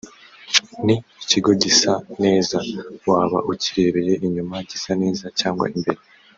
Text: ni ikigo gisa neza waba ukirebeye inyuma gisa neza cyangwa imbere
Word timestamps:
ni 0.85 0.95
ikigo 1.23 1.51
gisa 1.63 1.91
neza 2.23 2.55
waba 3.09 3.37
ukirebeye 3.51 4.13
inyuma 4.25 4.55
gisa 4.69 4.91
neza 5.01 5.25
cyangwa 5.41 5.65
imbere 5.75 6.01